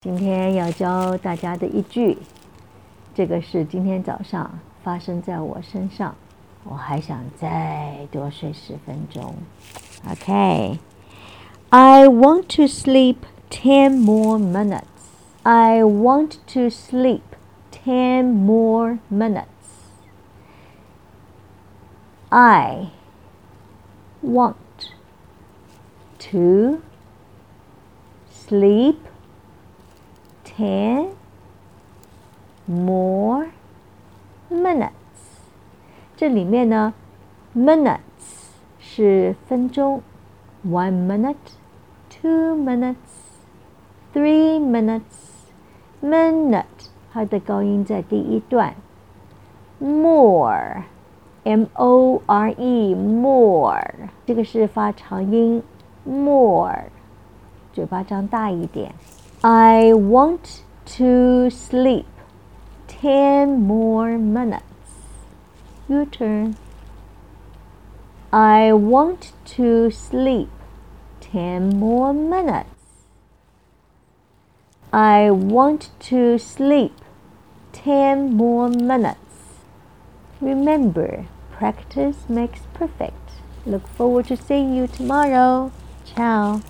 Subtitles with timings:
[0.00, 2.18] 今天要教大家的一句，
[3.16, 6.14] 这个是今天早上发生在我身上，
[6.62, 9.34] 我还想再多睡十分钟。
[10.08, 13.16] OK，I want to sleep
[13.50, 14.84] ten more minutes.
[15.42, 17.22] I want to sleep
[17.72, 19.48] ten more minutes.
[22.28, 22.90] I
[24.22, 24.54] want
[26.30, 26.82] to
[28.30, 28.98] sleep
[30.58, 31.10] Ten
[32.66, 33.46] more
[34.50, 34.90] minutes。
[36.16, 36.92] 这里面呢
[37.54, 38.00] ，minutes
[38.80, 40.02] 是分钟
[40.66, 41.36] ，one minute,
[42.10, 42.96] two minutes,
[44.12, 45.02] three minutes,
[46.02, 46.64] minute
[47.12, 48.74] 它的高音在第一段
[49.78, 50.82] ，more。
[51.44, 53.80] M O R E more，
[54.26, 55.62] 这个是发长音
[56.04, 56.86] ，more，
[57.72, 58.92] 嘴巴张大一点。
[59.44, 60.62] I want
[60.96, 62.06] to sleep
[62.88, 64.64] ten more minutes.
[65.88, 66.56] Your turn.
[68.32, 70.50] I want to sleep
[71.20, 72.74] ten more minutes.
[74.92, 76.96] I want to sleep
[77.72, 79.60] ten more minutes.
[80.40, 83.14] Remember, practice makes perfect.
[83.64, 85.70] Look forward to seeing you tomorrow.
[86.04, 86.60] Ciao.